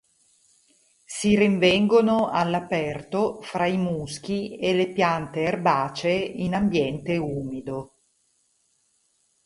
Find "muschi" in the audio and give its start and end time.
3.77-4.57